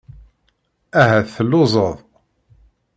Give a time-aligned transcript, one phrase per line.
[1.01, 1.97] Ahat telluẓeḍ.